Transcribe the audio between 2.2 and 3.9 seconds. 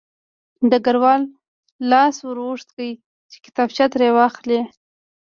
ور اوږد کړ چې کتابچه